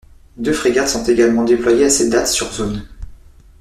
[0.37, 2.83] Deux frégates sont également déployées à cette date sur zone.